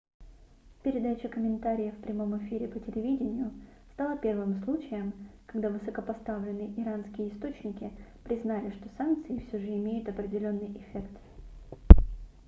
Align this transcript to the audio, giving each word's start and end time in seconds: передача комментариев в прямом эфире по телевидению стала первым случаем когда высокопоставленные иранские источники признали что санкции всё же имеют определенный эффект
передача 0.81 1.27
комментариев 1.29 1.93
в 1.93 2.01
прямом 2.01 2.35
эфире 2.43 2.67
по 2.67 2.79
телевидению 2.79 3.51
стала 3.93 4.17
первым 4.17 4.63
случаем 4.63 5.13
когда 5.45 5.69
высокопоставленные 5.69 6.73
иранские 6.81 7.31
источники 7.31 7.91
признали 8.23 8.71
что 8.71 8.89
санкции 8.97 9.37
всё 9.45 9.59
же 9.59 9.67
имеют 9.67 10.09
определенный 10.09 10.71
эффект 10.73 11.19